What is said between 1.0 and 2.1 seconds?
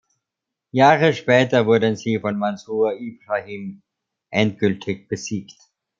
später wurden